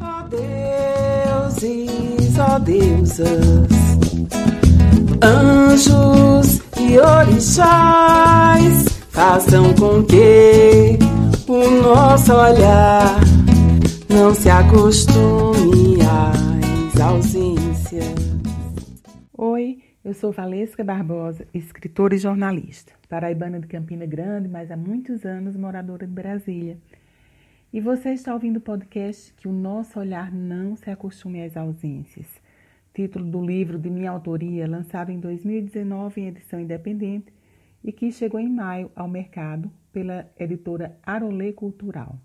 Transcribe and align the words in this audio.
Ó 0.00 0.22
deuses, 0.28 1.58
ó 2.38 2.58
deusas, 2.58 3.68
anjos 5.22 6.60
e 6.78 6.98
orixás, 6.98 8.84
façam 9.10 9.74
com 9.74 10.04
que 10.04 10.98
o 11.48 11.82
nosso 11.82 12.32
olhar 12.32 13.20
não 14.08 14.34
se 14.34 14.48
acostume 14.48 15.98
às 16.02 17.00
ausências. 17.00 18.14
Oi, 19.36 19.78
eu 20.04 20.14
sou 20.14 20.30
Valesca 20.32 20.84
Barbosa, 20.84 21.46
escritora 21.52 22.14
e 22.14 22.18
jornalista, 22.18 22.92
paraibana 23.08 23.58
de 23.58 23.66
Campina 23.66 24.06
Grande, 24.06 24.48
mas 24.48 24.70
há 24.70 24.76
muitos 24.76 25.24
anos 25.24 25.56
moradora 25.56 26.06
de 26.06 26.12
Brasília. 26.12 26.78
E 27.70 27.82
você 27.82 28.14
está 28.14 28.32
ouvindo 28.32 28.56
o 28.56 28.62
podcast 28.62 29.30
Que 29.34 29.46
o 29.46 29.52
Nosso 29.52 30.00
Olhar 30.00 30.32
Não 30.32 30.74
Se 30.74 30.90
Acostume 30.90 31.42
às 31.42 31.54
Ausências, 31.54 32.26
título 32.94 33.26
do 33.26 33.44
livro 33.44 33.78
de 33.78 33.90
minha 33.90 34.10
autoria, 34.10 34.66
lançado 34.66 35.10
em 35.10 35.20
2019 35.20 36.18
em 36.18 36.28
edição 36.28 36.58
independente 36.58 37.30
e 37.84 37.92
que 37.92 38.10
chegou 38.10 38.40
em 38.40 38.48
maio 38.48 38.90
ao 38.96 39.06
mercado 39.06 39.70
pela 39.92 40.26
editora 40.38 40.96
Arolê 41.02 41.52
Cultural. 41.52 42.18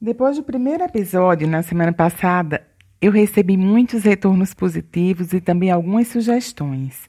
Depois 0.00 0.36
do 0.36 0.42
primeiro 0.42 0.82
episódio, 0.82 1.46
na 1.46 1.62
semana 1.62 1.92
passada, 1.92 2.66
eu 3.00 3.12
recebi 3.12 3.56
muitos 3.56 4.02
retornos 4.02 4.52
positivos 4.52 5.32
e 5.32 5.40
também 5.40 5.70
algumas 5.70 6.08
sugestões. 6.08 7.08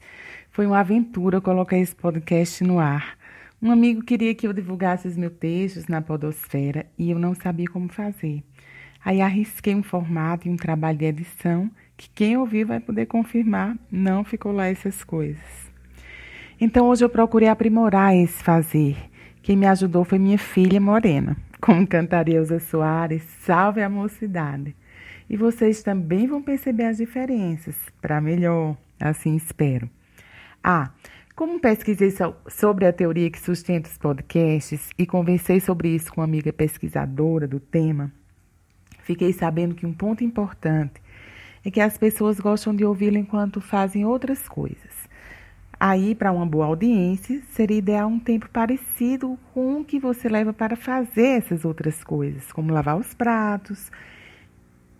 Foi 0.56 0.66
uma 0.66 0.80
aventura 0.80 1.38
colocar 1.38 1.76
esse 1.76 1.94
podcast 1.94 2.64
no 2.64 2.78
ar. 2.78 3.18
Um 3.60 3.70
amigo 3.70 4.02
queria 4.02 4.34
que 4.34 4.46
eu 4.46 4.54
divulgasse 4.54 5.06
os 5.06 5.14
meus 5.14 5.34
textos 5.34 5.86
na 5.86 6.00
Podosfera 6.00 6.86
e 6.98 7.10
eu 7.10 7.18
não 7.18 7.34
sabia 7.34 7.66
como 7.66 7.90
fazer. 7.90 8.42
Aí 9.04 9.20
arrisquei 9.20 9.74
um 9.74 9.82
formato 9.82 10.48
e 10.48 10.50
um 10.50 10.56
trabalho 10.56 10.96
de 10.96 11.04
edição 11.04 11.70
que 11.94 12.08
quem 12.08 12.38
ouvir 12.38 12.64
vai 12.64 12.80
poder 12.80 13.04
confirmar, 13.04 13.76
não 13.92 14.24
ficou 14.24 14.50
lá 14.50 14.66
essas 14.66 15.04
coisas. 15.04 15.44
Então 16.58 16.88
hoje 16.88 17.04
eu 17.04 17.10
procurei 17.10 17.50
aprimorar 17.50 18.16
esse 18.16 18.42
fazer. 18.42 18.96
Quem 19.42 19.58
me 19.58 19.66
ajudou 19.66 20.04
foi 20.04 20.18
minha 20.18 20.38
filha 20.38 20.80
Morena. 20.80 21.36
Como 21.60 21.86
cantaria 21.86 22.36
Elza 22.36 22.60
Soares, 22.60 23.22
salve 23.40 23.82
a 23.82 23.90
mocidade. 23.90 24.74
E 25.28 25.36
vocês 25.36 25.82
também 25.82 26.26
vão 26.26 26.40
perceber 26.40 26.84
as 26.84 26.96
diferenças, 26.96 27.76
para 28.00 28.22
melhor, 28.22 28.74
assim 28.98 29.36
espero. 29.36 29.90
Ah, 30.68 30.90
como 31.36 31.60
pesquisei 31.60 32.12
sobre 32.48 32.86
a 32.86 32.92
teoria 32.92 33.30
que 33.30 33.38
sustenta 33.38 33.88
os 33.88 33.96
podcasts 33.96 34.90
e 34.98 35.06
conversei 35.06 35.60
sobre 35.60 35.94
isso 35.94 36.12
com 36.12 36.20
uma 36.20 36.24
amiga 36.24 36.52
pesquisadora 36.52 37.46
do 37.46 37.60
tema, 37.60 38.10
fiquei 39.04 39.32
sabendo 39.32 39.76
que 39.76 39.86
um 39.86 39.92
ponto 39.92 40.24
importante 40.24 41.00
é 41.64 41.70
que 41.70 41.80
as 41.80 41.96
pessoas 41.96 42.40
gostam 42.40 42.74
de 42.74 42.84
ouvi-lo 42.84 43.16
enquanto 43.16 43.60
fazem 43.60 44.04
outras 44.04 44.48
coisas. 44.48 45.08
Aí, 45.78 46.16
para 46.16 46.32
uma 46.32 46.44
boa 46.44 46.66
audiência, 46.66 47.40
seria 47.50 47.78
ideal 47.78 48.08
um 48.08 48.18
tempo 48.18 48.48
parecido 48.50 49.38
com 49.54 49.82
o 49.82 49.84
que 49.84 50.00
você 50.00 50.28
leva 50.28 50.52
para 50.52 50.74
fazer 50.74 51.38
essas 51.38 51.64
outras 51.64 52.02
coisas, 52.02 52.50
como 52.50 52.72
lavar 52.72 52.96
os 52.96 53.14
pratos, 53.14 53.88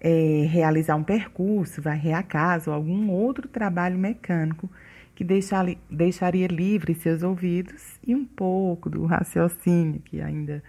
é, 0.00 0.47
realizar 0.48 0.94
um 0.94 1.03
percurso, 1.03 1.83
varrer 1.83 2.17
a 2.17 2.22
casa 2.22 2.70
ou 2.70 2.77
algum 2.77 3.11
outro 3.11 3.48
trabalho 3.48 3.98
mecânico 3.98 4.70
que 5.17 5.25
deixar, 5.25 5.64
deixaria 5.91 6.47
livre 6.47 6.95
seus 6.95 7.22
ouvidos 7.22 7.98
e 8.06 8.14
um 8.14 8.25
pouco 8.25 8.91
do 8.91 9.06
raciocínio 9.06 10.00
que 10.00 10.20
ainda 10.20 10.62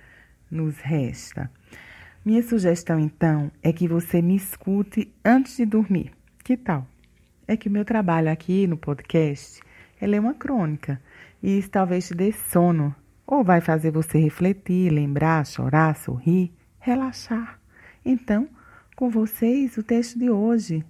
nos 0.50 0.80
resta. 0.80 1.52
Minha 2.24 2.42
sugestão, 2.42 2.98
então, 2.98 3.52
é 3.62 3.74
que 3.74 3.90
você 3.90 4.22
me 4.22 4.38
escute 4.38 5.14
antes 5.24 5.58
de 5.58 5.66
dormir. 5.66 6.14
Que 6.46 6.56
tal? 6.56 6.88
É 7.46 7.58
que 7.58 7.68
o 7.68 7.72
meu 7.72 7.84
trabalho 7.84 8.32
aqui 8.32 8.66
no 8.66 8.78
podcast 8.78 9.62
é 10.00 10.08
ler 10.08 10.22
uma 10.22 10.34
crônica 10.34 11.02
e 11.44 11.58
isso 11.58 11.70
talvez 11.70 12.08
te 12.08 12.16
dê 12.16 12.32
sono 12.32 12.96
ou 13.26 13.44
vai 13.44 13.60
fazer 13.60 13.92
você 13.92 14.18
refletir, 14.18 14.90
lembrar, 14.94 15.46
chorar, 15.46 15.94
sorrir, 15.98 16.54
relaxar. 16.80 17.60
Então, 18.06 18.48
com 18.96 19.10
vocês 19.10 19.76
o 19.78 19.84
texto 19.84 20.18
de 20.18 20.30
hoje 20.30 20.86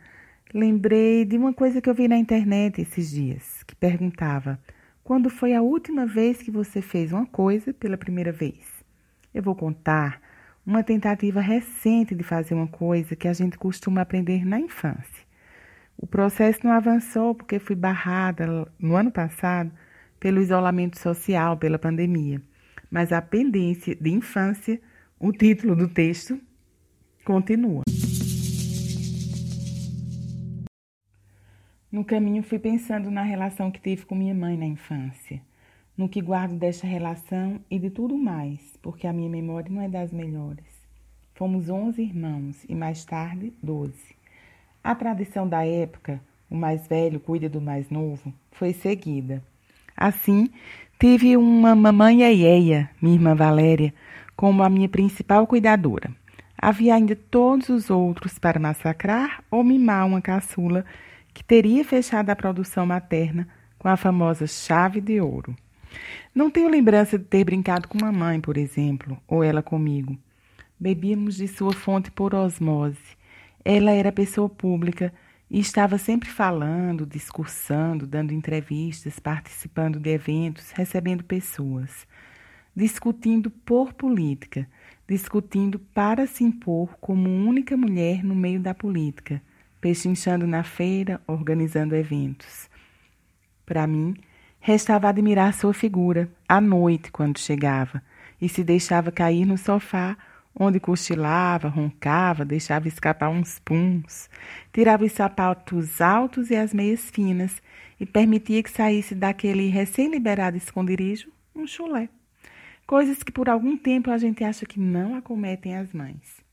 lembrei 0.54 1.24
de 1.24 1.38
uma 1.38 1.54
coisa 1.54 1.80
que 1.80 1.90
eu 1.90 1.94
vi 1.94 2.10
na 2.10 2.18
internet 2.18 2.82
esses 2.82 3.10
dias, 3.10 3.64
que 3.64 3.74
perguntava: 3.74 4.60
quando 5.02 5.30
foi 5.30 5.54
a 5.54 5.62
última 5.62 6.06
vez 6.06 6.42
que 6.42 6.52
você 6.52 6.82
fez 6.82 7.14
uma 7.14 7.26
coisa 7.26 7.74
pela 7.74 7.96
primeira 7.96 8.34
vez? 8.34 8.68
Eu 9.34 9.42
vou 9.42 9.56
contar 9.56 10.22
uma 10.66 10.84
tentativa 10.84 11.40
recente 11.40 12.14
de 12.14 12.24
fazer 12.26 12.54
uma 12.54 12.68
coisa 12.68 13.16
que 13.16 13.30
a 13.30 13.34
gente 13.34 13.58
costuma 13.58 14.02
aprender 14.02 14.44
na 14.44 14.60
infância. 14.60 15.24
O 15.98 16.06
processo 16.06 16.60
não 16.66 16.74
avançou 16.74 17.34
porque 17.34 17.60
fui 17.60 17.78
barrada 17.78 18.70
no 18.78 18.98
ano 18.98 19.10
passado 19.10 19.72
pelo 20.20 20.42
isolamento 20.42 21.00
social, 21.00 21.58
pela 21.58 21.80
pandemia. 21.80 22.42
Mas 22.92 23.12
a 23.12 23.22
pendência 23.22 23.96
de 23.96 24.10
infância, 24.10 24.82
o 25.20 25.32
título 25.32 25.76
do 25.76 25.88
texto, 25.88 26.40
continua. 27.24 27.84
No 31.92 32.06
caminho 32.06 32.44
fui 32.44 32.60
pensando 32.60 33.10
na 33.10 33.24
relação 33.24 33.72
que 33.72 33.82
tive 33.82 34.06
com 34.06 34.14
minha 34.14 34.34
mãe 34.34 34.56
na 34.56 34.66
infância, 34.66 35.42
no 35.98 36.08
que 36.08 36.22
guardo 36.22 36.56
desta 36.56 36.86
relação 36.86 37.60
e 37.70 37.80
de 37.80 37.90
tudo 37.90 38.16
mais, 38.16 38.78
porque 38.82 39.08
a 39.08 39.14
minha 39.14 39.30
memória 39.30 39.72
não 39.72 39.82
é 39.82 39.90
das 39.90 40.12
melhores. 40.12 40.66
Fomos 41.34 41.70
onze 41.70 42.02
irmãos 42.02 42.64
e 42.70 42.76
mais 42.76 43.06
tarde 43.06 43.54
doze. 43.62 44.16
A 44.84 44.94
tradição 44.94 45.48
da 45.48 45.66
época, 45.66 46.22
o 46.50 46.56
mais 46.56 46.88
velho 46.88 47.20
cuida 47.20 47.50
do 47.50 47.60
mais 47.60 47.90
novo, 47.90 48.34
foi 48.52 48.72
seguida. 48.72 49.44
Assim, 50.02 50.48
tive 50.98 51.36
uma 51.36 51.76
mamãe 51.76 52.24
Eieia, 52.24 52.90
minha 53.02 53.16
irmã 53.16 53.36
Valéria, 53.36 53.94
como 54.34 54.64
a 54.64 54.70
minha 54.70 54.88
principal 54.88 55.46
cuidadora. 55.46 56.10
Havia 56.58 56.96
ainda 56.96 57.18
todos 57.18 57.68
os 57.68 57.90
outros 57.90 58.40
para 58.40 58.62
massacrar 58.62 59.44
ou 59.52 59.62
mimar 59.62 60.08
uma 60.08 60.22
caçula 60.22 60.86
que 61.34 61.44
teria 61.44 61.84
fechado 61.84 62.30
a 62.30 62.36
produção 62.36 62.86
materna 62.86 63.46
com 63.78 63.90
a 63.90 63.98
famosa 63.98 64.48
chave 64.48 65.02
de 65.02 65.20
ouro. 65.20 65.54
Não 66.34 66.50
tenho 66.50 66.70
lembrança 66.70 67.20
de 67.20 67.26
ter 67.26 67.44
brincado 67.44 67.90
com 67.90 68.00
mamãe, 68.00 68.40
por 68.40 68.56
exemplo, 68.56 69.18
ou 69.28 69.44
ela 69.44 69.62
comigo. 69.62 70.18
Bebíamos 70.80 71.36
de 71.36 71.48
sua 71.50 71.74
fonte 71.74 72.10
por 72.10 72.34
osmose. 72.34 73.18
Ela 73.66 73.92
era 73.92 74.14
pessoa 74.14 74.48
pública 74.48 75.14
e 75.50 75.60
estava 75.60 75.98
sempre 75.98 76.30
falando, 76.30 77.06
discursando, 77.06 78.06
dando 78.06 78.34
entrevistas, 78.34 79.20
participando 79.20 80.00
de 80.00 80.10
eventos, 80.10 80.72
recebendo 80.72 81.24
pessoas, 81.24 82.08
discutindo 82.76 83.50
por 83.50 83.94
política, 83.94 84.68
discutindo 85.08 85.80
para 85.80 86.28
se 86.28 86.44
impor 86.44 86.96
como 87.02 87.30
única 87.30 87.76
mulher 87.76 88.24
no 88.24 88.36
meio 88.36 88.60
da 88.60 88.76
política, 88.76 89.42
pechinchando 89.82 90.46
na 90.46 90.64
feira, 90.64 91.20
organizando 91.26 91.96
eventos. 91.96 92.70
Para 93.66 93.88
mim, 93.88 94.14
restava 94.60 95.10
admirar 95.10 95.54
sua 95.54 95.74
figura 95.74 96.30
à 96.48 96.62
noite 96.62 97.12
quando 97.12 97.40
chegava 97.40 98.04
e 98.40 98.48
se 98.48 98.64
deixava 98.64 99.12
cair 99.12 99.46
no 99.46 99.58
sofá 99.58 100.16
onde 100.60 100.80
cochilava, 100.80 101.70
roncava, 101.70 102.44
deixava 102.44 102.90
escapar 102.90 103.30
uns 103.30 103.58
puns, 103.60 104.30
tirava 104.74 105.06
os 105.06 105.14
sapatos 105.14 106.02
altos 106.02 106.50
e 106.50 106.56
as 106.56 106.74
meias 106.74 107.10
finas 107.10 107.62
e 107.98 108.06
permitia 108.06 108.62
que 108.62 108.70
saísse 108.70 109.16
daquele 109.16 109.70
recém-liberado 109.70 110.58
esconderijo 110.58 111.32
um 111.56 111.66
chulé. 111.66 112.10
Coisas 112.86 113.24
que 113.24 113.32
por 113.32 113.48
algum 113.48 113.78
tempo 113.78 114.12
a 114.12 114.18
gente 114.18 114.44
acha 114.44 114.66
que 114.66 114.80
não 114.80 115.16
acometem 115.16 115.78
as 115.78 115.94
mães. 115.94 116.44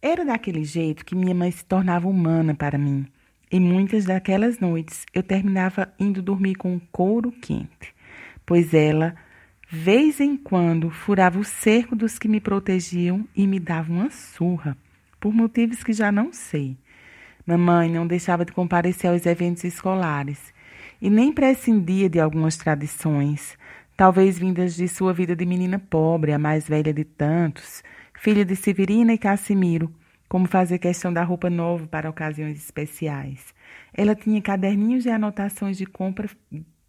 Era 0.00 0.24
daquele 0.24 0.64
jeito 0.64 1.04
que 1.04 1.14
minha 1.14 1.34
mãe 1.34 1.50
se 1.50 1.64
tornava 1.64 2.08
humana 2.08 2.54
para 2.54 2.78
mim. 2.78 3.06
E 3.50 3.58
muitas 3.58 4.04
daquelas 4.04 4.58
noites 4.58 5.04
eu 5.12 5.22
terminava 5.22 5.92
indo 5.98 6.22
dormir 6.22 6.54
com 6.54 6.74
um 6.74 6.78
couro 6.78 7.32
quente, 7.32 7.94
pois 8.46 8.72
ela 8.72 9.16
Vez 9.70 10.18
em 10.18 10.34
quando 10.34 10.88
furava 10.88 11.38
o 11.38 11.44
cerco 11.44 11.94
dos 11.94 12.18
que 12.18 12.26
me 12.26 12.40
protegiam 12.40 13.28
e 13.36 13.46
me 13.46 13.60
dava 13.60 13.92
uma 13.92 14.08
surra, 14.08 14.74
por 15.20 15.30
motivos 15.30 15.84
que 15.84 15.92
já 15.92 16.10
não 16.10 16.32
sei. 16.32 16.74
Mamãe 17.46 17.90
não 17.90 18.06
deixava 18.06 18.46
de 18.46 18.52
comparecer 18.52 19.10
aos 19.10 19.26
eventos 19.26 19.64
escolares 19.64 20.54
e 21.02 21.10
nem 21.10 21.34
prescindia 21.34 22.08
de 22.08 22.18
algumas 22.18 22.56
tradições, 22.56 23.58
talvez 23.94 24.38
vindas 24.38 24.74
de 24.74 24.88
sua 24.88 25.12
vida 25.12 25.36
de 25.36 25.44
menina 25.44 25.78
pobre, 25.78 26.32
a 26.32 26.38
mais 26.38 26.66
velha 26.66 26.94
de 26.94 27.04
tantos, 27.04 27.84
filha 28.14 28.46
de 28.46 28.56
Severina 28.56 29.12
e 29.12 29.18
Cassimiro, 29.18 29.92
como 30.30 30.48
fazer 30.48 30.78
questão 30.78 31.12
da 31.12 31.22
roupa 31.22 31.50
nova 31.50 31.86
para 31.86 32.08
ocasiões 32.08 32.56
especiais. 32.56 33.52
Ela 33.92 34.14
tinha 34.14 34.40
caderninhos 34.40 35.02
de 35.02 35.10
anotações 35.10 35.76
de 35.76 35.84
compra 35.84 36.26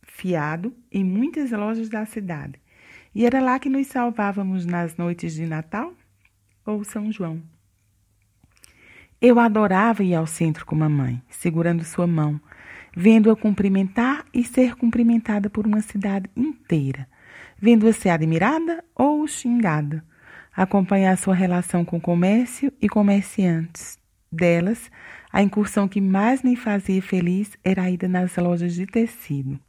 fiado 0.02 0.74
em 0.90 1.04
muitas 1.04 1.52
lojas 1.52 1.90
da 1.90 2.06
cidade. 2.06 2.58
E 3.14 3.26
era 3.26 3.42
lá 3.42 3.60
que 3.60 3.70
nos 3.70 3.88
salvávamos 3.88 4.66
nas 4.66 4.96
noites 4.96 5.34
de 5.34 5.46
Natal 5.46 5.94
ou 6.66 6.84
São 6.84 7.12
João. 7.12 7.42
Eu 9.22 9.40
adorava 9.40 10.04
ir 10.04 10.16
ao 10.16 10.26
centro 10.26 10.66
com 10.66 10.76
mamãe, 10.76 11.22
segurando 11.30 11.84
sua 11.84 12.08
mão, 12.08 12.40
vendo-a 12.96 13.36
cumprimentar 13.36 14.26
e 14.34 14.44
ser 14.44 14.76
cumprimentada 14.76 15.50
por 15.50 15.68
uma 15.68 15.82
cidade 15.82 16.30
inteira, 16.36 17.08
vendo-a 17.58 17.92
ser 17.92 18.10
admirada 18.10 18.84
ou 18.96 19.28
xingada, 19.28 20.04
acompanhar 20.56 21.18
sua 21.18 21.36
relação 21.36 21.84
com 21.84 22.00
comércio 22.00 22.72
e 22.82 22.88
comerciantes. 22.88 24.00
Delas, 24.32 24.90
a 25.34 25.42
incursão 25.42 25.88
que 25.88 26.00
mais 26.00 26.44
me 26.44 26.56
fazia 26.56 27.02
feliz 27.02 27.58
era 27.64 27.84
a 27.84 27.92
ida 27.92 28.08
nas 28.08 28.36
lojas 28.38 28.74
de 28.74 28.86
tecido. 28.86 29.60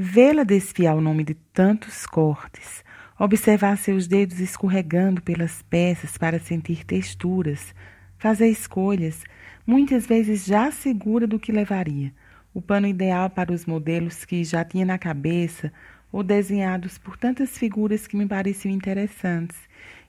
Vê-la 0.00 0.44
desfiar 0.44 0.94
o 0.94 1.00
nome 1.00 1.24
de 1.24 1.34
tantos 1.34 2.06
cortes, 2.06 2.84
observar 3.18 3.76
seus 3.76 4.06
dedos 4.06 4.38
escorregando 4.38 5.20
pelas 5.20 5.60
peças 5.62 6.16
para 6.16 6.38
sentir 6.38 6.84
texturas, 6.84 7.74
fazer 8.16 8.46
escolhas, 8.48 9.24
muitas 9.66 10.06
vezes 10.06 10.44
já 10.44 10.70
segura 10.70 11.26
do 11.26 11.36
que 11.36 11.50
levaria, 11.50 12.12
o 12.54 12.62
pano 12.62 12.86
ideal 12.86 13.28
para 13.28 13.52
os 13.52 13.66
modelos 13.66 14.24
que 14.24 14.44
já 14.44 14.64
tinha 14.64 14.86
na 14.86 14.98
cabeça 14.98 15.72
ou 16.12 16.22
desenhados 16.22 16.96
por 16.96 17.16
tantas 17.16 17.58
figuras 17.58 18.06
que 18.06 18.16
me 18.16 18.24
pareciam 18.24 18.72
interessantes. 18.72 19.58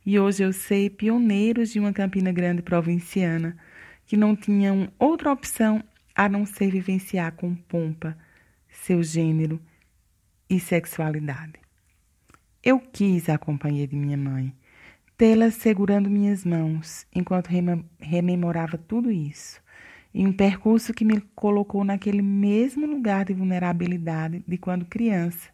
E 0.06 0.20
hoje 0.20 0.44
eu 0.44 0.54
sei 0.54 0.88
pioneiros 0.88 1.72
de 1.72 1.80
uma 1.80 1.92
Campina 1.92 2.32
Grande 2.32 2.62
provinciana 2.62 3.58
que 4.06 4.16
não 4.16 4.36
tinham 4.36 4.88
outra 5.00 5.32
opção 5.32 5.84
a 6.16 6.30
não 6.30 6.46
ser 6.46 6.70
vivenciar 6.70 7.32
com 7.32 7.56
pompa 7.56 8.16
seu 8.70 9.02
gênero 9.02 9.60
e 10.50 10.60
sexualidade. 10.60 11.54
Eu 12.64 12.80
quis 12.80 13.30
a 13.30 13.38
companhia 13.38 13.88
de 13.88 13.96
minha 13.96 14.18
mãe, 14.18 14.54
tê-la 15.16 15.52
segurando 15.52 16.10
minhas 16.10 16.44
mãos 16.44 17.06
enquanto 17.14 17.50
rememorava 18.00 18.78
tudo 18.78 19.12
isso, 19.12 19.62
em 20.14 20.26
um 20.26 20.34
percurso 20.34 20.94
que 20.94 21.06
me 21.06 21.22
colocou 21.36 21.84
naquele 21.84 22.22
mesmo 22.22 22.86
lugar 22.88 23.26
de 23.26 23.34
vulnerabilidade 23.34 24.44
de 24.48 24.58
quando 24.58 24.86
criança, 24.86 25.50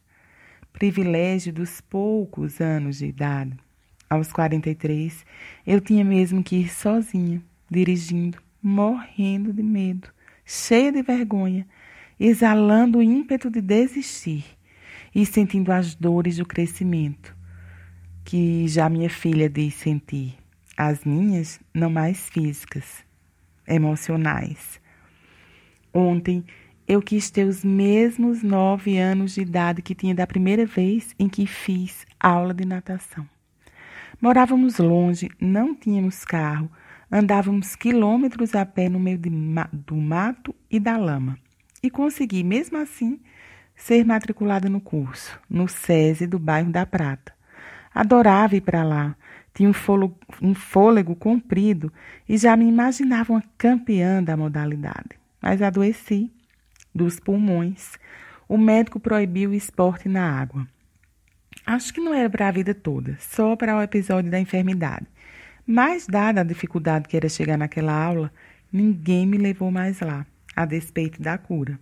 privilégio 0.72 1.54
dos 1.54 1.82
poucos 1.82 2.62
anos 2.62 2.98
de 2.98 3.08
idade. 3.08 3.54
Aos 4.10 4.32
43, 4.32 5.26
eu 5.68 5.82
tinha 5.82 6.04
mesmo 6.04 6.44
que 6.44 6.56
ir 6.56 6.70
sozinha, 6.70 7.42
dirigindo, 7.70 8.40
morrendo 8.62 9.52
de 9.52 9.62
medo, 9.62 10.10
cheia 10.46 10.92
de 10.92 11.02
vergonha, 11.02 11.68
exalando 12.20 13.00
o 13.00 13.04
ímpeto 13.04 13.50
de 13.50 13.62
desistir 13.62 14.55
e 15.16 15.26
sentindo 15.26 15.72
as 15.72 15.96
dores 15.96 16.36
do 16.36 16.46
crescimento, 16.46 17.34
que 18.26 18.68
já 18.68 18.90
minha 18.90 19.10
filha 19.10 19.50
diz 19.50 19.74
sentir. 19.76 20.36
As 20.78 21.06
minhas, 21.06 21.58
não 21.74 21.90
mais 21.90 22.30
físicas, 22.30 23.06
emocionais. 23.66 24.82
Ontem 25.94 26.44
eu 26.86 27.02
quis 27.02 27.32
ter 27.32 27.46
os 27.46 27.64
mesmos 27.64 28.44
nove 28.44 28.98
anos 28.98 29.36
de 29.36 29.42
idade 29.42 29.82
que 29.82 29.96
tinha 29.96 30.14
da 30.14 30.28
primeira 30.28 30.66
vez 30.66 31.16
em 31.18 31.30
que 31.30 31.48
fiz 31.48 32.06
aula 32.20 32.54
de 32.54 32.66
natação. 32.66 33.26
Morávamos 34.22 34.80
longe, 34.80 35.30
não 35.40 35.74
tínhamos 35.74 36.26
carro, 36.26 36.70
andávamos 37.10 37.74
quilômetros 37.74 38.54
a 38.54 38.66
pé 38.66 38.90
no 38.90 39.00
meio 39.00 39.20
ma 39.32 39.70
do 39.72 39.96
mato 39.96 40.54
e 40.70 40.78
da 40.78 40.98
lama. 40.98 41.40
E 41.82 41.90
consegui, 41.90 42.44
mesmo 42.44 42.78
assim, 42.78 43.20
ser 43.76 44.06
matriculada 44.06 44.70
no 44.70 44.80
curso, 44.80 45.40
no 45.50 45.68
SESI 45.68 46.28
do 46.28 46.40
bairro 46.40 46.72
da 46.72 46.86
Prata. 46.86 47.34
Adorava 47.94 48.56
ir 48.56 48.62
para 48.62 48.84
lá, 48.84 49.16
tinha 49.54 49.70
um 49.70 49.74
fôlego, 49.74 50.18
um 50.42 50.54
fôlego 50.54 51.16
comprido 51.16 51.92
e 52.28 52.38
já 52.38 52.56
me 52.58 52.66
imaginava 52.66 53.34
uma 53.34 53.44
campeã 53.58 54.22
da 54.22 54.36
modalidade. 54.36 55.10
Mas 55.42 55.62
adoeci 55.62 56.32
dos 56.94 57.20
pulmões. 57.20 57.94
O 58.48 58.58
médico 58.58 59.00
proibiu 59.00 59.52
o 59.52 59.54
esporte 59.54 60.08
na 60.08 60.40
água. 60.40 60.68
Acho 61.66 61.94
que 61.94 62.02
não 62.02 62.14
era 62.14 62.30
para 62.30 62.48
a 62.48 62.52
vida 62.52 62.74
toda, 62.74 63.18
só 63.20 63.56
para 63.56 63.76
o 63.76 63.82
episódio 63.82 64.30
da 64.30 64.40
enfermidade. 64.40 65.08
Mas, 65.66 66.06
dada 66.06 66.42
a 66.42 66.44
dificuldade 66.44 67.08
que 67.08 67.18
era 67.18 67.28
chegar 67.28 67.58
naquela 67.58 67.92
aula, 67.92 68.32
ninguém 68.72 69.26
me 69.26 69.38
levou 69.38 69.72
mais 69.72 70.00
lá, 70.00 70.26
a 70.56 70.64
despeito 70.64 71.22
da 71.22 71.38
cura. 71.38 71.80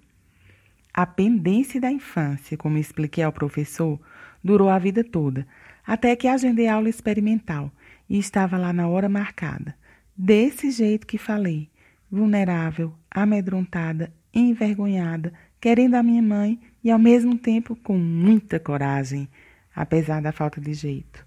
A 0.96 1.08
pendência 1.08 1.82
da 1.82 1.92
infância, 1.92 2.56
como 2.56 2.78
expliquei 2.78 3.24
ao 3.24 3.32
professor, 3.32 4.00
durou 4.44 4.70
a 4.70 4.78
vida 4.78 5.04
toda, 5.04 5.48
até 5.84 6.16
que 6.16 6.28
agendei 6.28 6.68
aula 6.68 6.88
experimental 6.88 7.72
e 8.08 8.20
estava 8.20 8.58
lá 8.60 8.72
na 8.72 8.88
hora 8.88 9.10
marcada. 9.10 9.76
Desse 10.16 10.70
jeito 10.70 11.08
que 11.08 11.18
falei, 11.18 11.68
vulnerável, 12.12 12.94
amedrontada, 13.10 14.14
envergonhada, 14.32 15.34
querendo 15.60 15.96
a 15.96 16.04
minha 16.04 16.22
mãe 16.22 16.60
e 16.84 16.92
ao 16.92 17.00
mesmo 17.00 17.40
tempo 17.40 17.76
com 17.76 17.98
muita 17.98 18.60
coragem, 18.60 19.28
apesar 19.76 20.22
da 20.22 20.32
falta 20.32 20.62
de 20.62 20.76
jeito. 20.76 21.26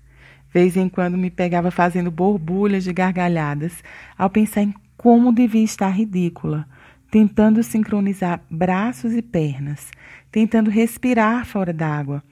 Vez 0.55 0.77
em 0.77 0.89
quando 0.89 1.19
me 1.19 1.29
pegava 1.29 1.73
fazendo 1.73 2.11
borbulhas 2.13 2.85
de 2.85 2.93
gargalhadas 2.93 3.83
ao 4.17 4.31
pensar 4.31 4.63
em 4.63 4.73
como 4.97 5.33
devia 5.33 5.65
estar 5.65 5.89
ridícula 5.89 6.69
tentando 7.11 7.63
sincronizar 7.63 8.43
braços 8.51 9.13
e 9.13 9.23
pernas, 9.23 9.91
tentando 10.31 10.71
respirar 10.71 11.47
fora 11.47 11.73
d'água, 11.73 12.23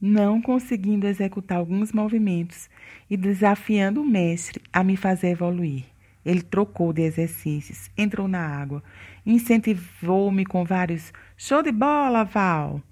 não 0.00 0.40
conseguindo 0.40 1.06
executar 1.06 1.58
alguns 1.58 1.92
movimentos 1.92 2.70
e 3.10 3.16
desafiando 3.16 4.00
o 4.00 4.06
mestre 4.06 4.62
a 4.72 4.84
me 4.84 4.96
fazer 4.96 5.30
evoluir. 5.30 5.84
Ele 6.24 6.42
trocou 6.42 6.92
de 6.92 7.02
exercícios, 7.02 7.90
entrou 7.96 8.28
na 8.28 8.40
água, 8.40 8.82
incentivou-me 9.26 10.44
com 10.44 10.64
vários 10.64 11.12
show 11.36 11.62
de 11.62 11.72
bola, 11.72 12.24
Val. 12.24 12.82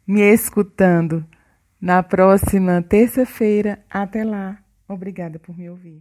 me 0.04 0.20
escutando 0.20 1.24
na 1.82 2.00
próxima 2.00 2.80
terça-feira. 2.80 3.84
Até 3.90 4.22
lá. 4.22 4.56
Obrigada 4.88 5.40
por 5.40 5.58
me 5.58 5.68
ouvir. 5.68 6.00